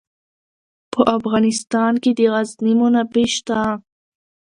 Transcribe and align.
په 0.93 1.01
افغانستان 1.17 1.93
کې 2.03 2.11
د 2.17 2.19
غزني 2.33 2.73
منابع 2.79 3.27
شته. 3.35 3.59